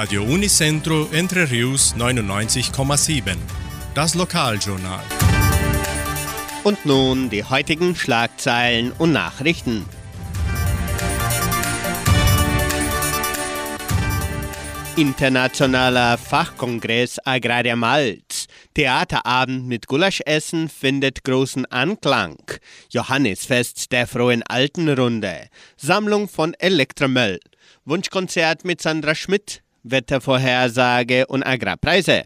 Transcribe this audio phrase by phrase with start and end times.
[0.00, 3.36] Radio Unicentro Entre Rius 99,7.
[3.96, 5.02] Das Lokaljournal.
[6.62, 9.84] Und nun die heutigen Schlagzeilen und Nachrichten.
[14.94, 18.46] Internationaler Fachkongress Agraria Malz.
[18.74, 22.36] Theaterabend mit Gulaschessen findet großen Anklang.
[22.90, 25.48] Johannisfest der frohen Altenrunde.
[25.76, 27.40] Sammlung von Elektromüll.
[27.84, 29.64] Wunschkonzert mit Sandra Schmidt.
[29.82, 32.24] Wettervorhersage und Agrarpreise.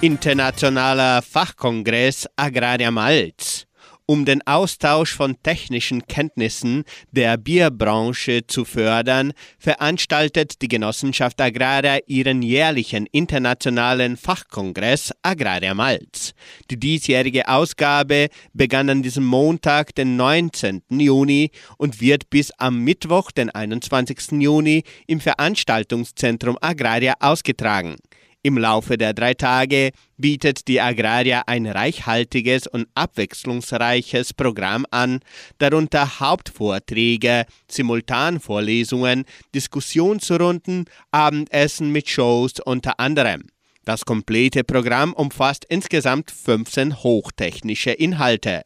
[0.00, 3.66] Internationaler Fachkongress Agraria Malz
[4.06, 12.42] um den Austausch von technischen Kenntnissen der Bierbranche zu fördern, veranstaltet die Genossenschaft Agraria ihren
[12.42, 16.34] jährlichen internationalen Fachkongress Agraria Malz.
[16.70, 20.82] Die diesjährige Ausgabe begann an diesem Montag, den 19.
[20.90, 24.40] Juni und wird bis am Mittwoch, den 21.
[24.42, 27.96] Juni, im Veranstaltungszentrum Agraria ausgetragen.
[28.44, 35.20] Im Laufe der drei Tage bietet die Agraria ein reichhaltiges und abwechslungsreiches Programm an,
[35.58, 43.44] darunter Hauptvorträge, Simultanvorlesungen, Diskussionsrunden, Abendessen mit Shows unter anderem.
[43.84, 48.62] Das komplette Programm umfasst insgesamt 15 hochtechnische Inhalte.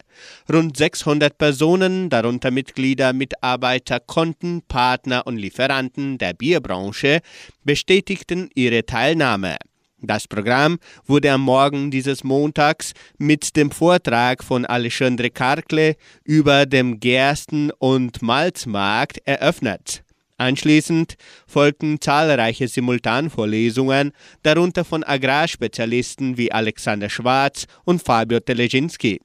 [0.51, 7.21] Rund 600 Personen, darunter Mitglieder, Mitarbeiter, Konten, Partner und Lieferanten der Bierbranche,
[7.63, 9.57] bestätigten ihre Teilnahme.
[9.99, 16.99] Das Programm wurde am Morgen dieses Montags mit dem Vortrag von Alexandre Karkle über dem
[16.99, 20.03] Gersten- und Malzmarkt eröffnet.
[20.37, 21.15] Anschließend
[21.47, 24.11] folgten zahlreiche Simultanvorlesungen,
[24.43, 29.19] darunter von Agrarspezialisten wie Alexander Schwarz und Fabio Teleginski.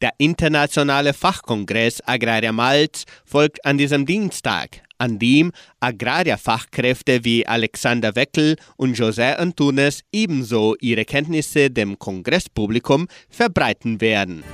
[0.00, 8.56] Der internationale Fachkongress Agraria Malz folgt an diesem Dienstag an dem Agrarierfachkräfte wie Alexander Weckel
[8.76, 14.44] und José Antunes ebenso ihre Kenntnisse dem Kongresspublikum verbreiten werden.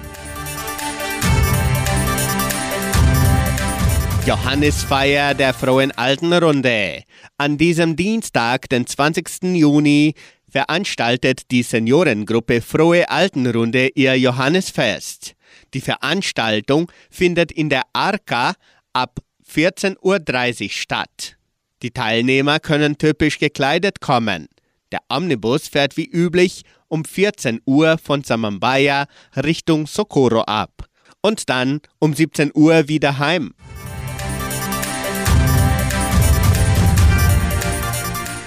[4.30, 7.02] Johannisfeier der Frohen Altenrunde.
[7.36, 9.42] An diesem Dienstag, den 20.
[9.56, 10.14] Juni,
[10.48, 15.34] veranstaltet die Seniorengruppe Frohe Altenrunde ihr Johannisfest.
[15.74, 18.54] Die Veranstaltung findet in der Arka
[18.92, 19.18] ab
[19.52, 21.36] 14.30 Uhr statt.
[21.82, 24.46] Die Teilnehmer können typisch gekleidet kommen.
[24.92, 30.84] Der Omnibus fährt wie üblich um 14 Uhr von Samambaya Richtung Socorro ab
[31.20, 33.54] und dann um 17 Uhr wieder heim.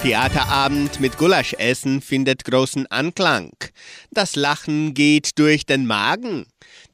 [0.04, 3.52] Theaterabend mit Gulaschessen findet großen Anklang.
[4.12, 6.46] Das Lachen geht durch den Magen.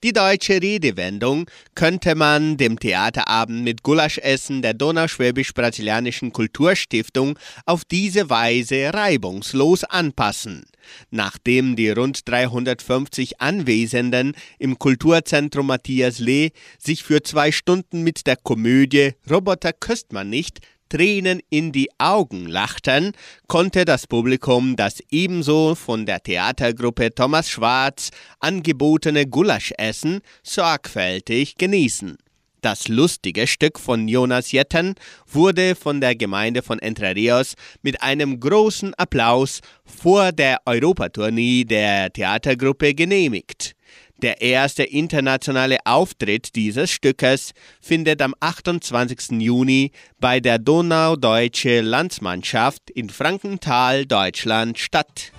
[0.04, 8.94] Die deutsche Redewendung könnte man dem Theaterabend mit Gulaschessen der Donauschwäbisch-Brasilianischen Kulturstiftung auf diese Weise
[8.94, 10.66] reibungslos anpassen.
[11.10, 18.36] Nachdem die rund 350 Anwesenden im Kulturzentrum Matthias Lee sich für zwei Stunden mit der
[18.36, 20.60] Komödie Roboter küsst man nicht
[20.90, 23.14] Tränen in die Augen lachten,
[23.48, 32.18] konnte das Publikum das ebenso von der Theatergruppe Thomas Schwarz angebotene Gulaschessen sorgfältig genießen.
[32.62, 34.96] Das lustige Stück von Jonas Jetten
[35.28, 42.12] wurde von der Gemeinde von Entre Rios mit einem großen Applaus vor der Europatournee der
[42.12, 43.76] Theatergruppe genehmigt.
[44.22, 49.40] Der erste internationale Auftritt dieses Stückes findet am 28.
[49.40, 55.32] Juni bei der Donaudeutsche Landsmannschaft in Frankenthal, Deutschland statt.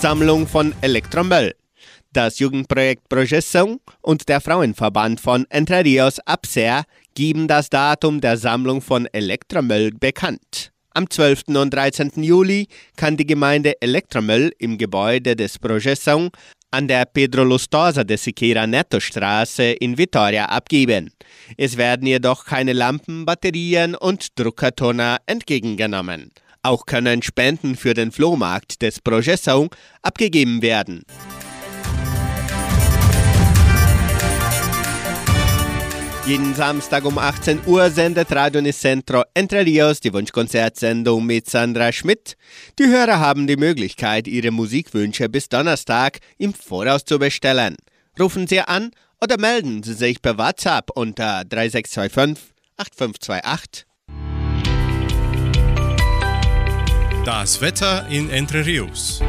[0.00, 1.54] Sammlung von Elektromüll.
[2.12, 6.84] Das Jugendprojekt Projeção und der Frauenverband von Entre Rios Abser
[7.14, 10.73] geben das Datum der Sammlung von Elektromüll bekannt.
[10.96, 11.48] Am 12.
[11.56, 12.22] und 13.
[12.22, 16.30] Juli kann die Gemeinde Elektromüll im Gebäude des Projeção
[16.70, 21.10] an der Pedro Lustosa de Siqueira Neto Straße in Vitoria abgeben.
[21.56, 26.30] Es werden jedoch keine Lampen, Batterien und Druckertoner entgegengenommen.
[26.62, 31.02] Auch können Spenden für den Flohmarkt des Projeção abgegeben werden.
[36.26, 42.38] Jeden Samstag um 18 Uhr sendet Radio Nicentro Entre Rios die Wunschkonzertsendung mit Sandra Schmidt.
[42.78, 47.76] Die Hörer haben die Möglichkeit, ihre Musikwünsche bis Donnerstag im Voraus zu bestellen.
[48.18, 53.84] Rufen Sie an oder melden Sie sich per WhatsApp unter 3625 8528.
[57.26, 59.20] Das Wetter in Entre Rios.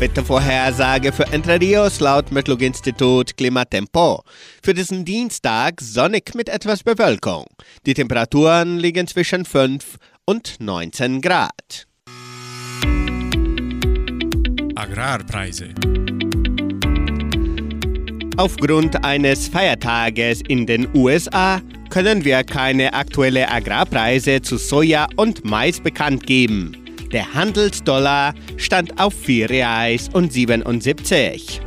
[0.00, 4.22] Wettervorhersage für Entre Rios laut Metlog-Institut Klimatempo.
[4.62, 7.46] Für diesen Dienstag sonnig mit etwas Bewölkung.
[7.86, 11.86] Die Temperaturen liegen zwischen 5 und 19 Grad.
[14.74, 15.68] Agrarpreise.
[18.36, 21.60] Aufgrund eines Feiertages in den USA
[21.90, 26.83] können wir keine aktuelle Agrarpreise zu Soja und Mais bekannt geben.
[27.14, 31.60] Der Handelsdollar stand auf 4 Reais und 77.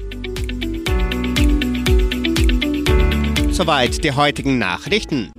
[3.51, 5.31] Soweit die heutigen Nachrichten.